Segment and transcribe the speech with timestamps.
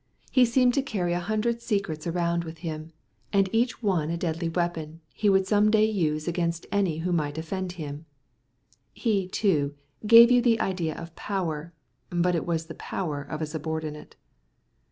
[0.31, 2.91] He seemed to carry a hundred secrets around with him,
[3.31, 7.37] and each one a deadly weapon he would some day use against any who might
[7.37, 8.07] offend him.
[8.93, 9.75] He, too,
[10.07, 11.71] gave you the idea of power,
[12.09, 14.15] but it was the power of a subordinate.